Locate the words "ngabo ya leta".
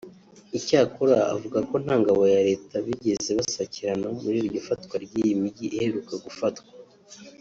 2.01-2.75